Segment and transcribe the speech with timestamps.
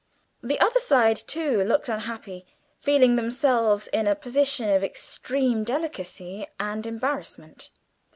[0.41, 2.47] The other side too looked unhappy,
[2.79, 7.69] feeling themselves in a position of extreme delicacy and embarrassment.